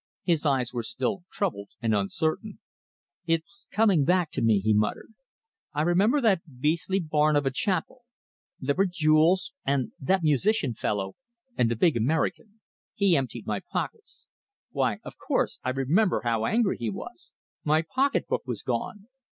[0.23, 2.57] His eyes were still troubled and uncertain.
[3.27, 5.13] "It's coming back to me," he muttered.
[5.73, 8.01] "I remember that beastly barn of a chapel.
[8.59, 11.17] There were Jules, and that musician fellow,
[11.55, 12.61] and the big American.
[12.95, 14.25] He emptied my pockets...
[14.71, 17.31] Why, of course, I remember how angry he was...
[17.63, 19.05] My pocketbook was gone!